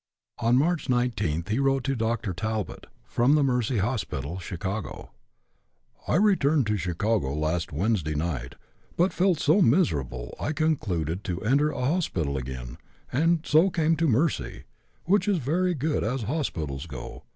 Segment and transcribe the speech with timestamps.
[0.39, 2.33] On March 19th he wrote to Dr.
[2.33, 5.11] Talbot from the Mercy Hospital, Chicago:
[6.07, 8.55] "I returned to Chicago last Wednesday night,
[8.97, 12.79] but felt so miserable I concluded to enter a hospital again,
[13.13, 14.63] and so came to Mercy,
[15.03, 17.21] which is very good as hospitals go.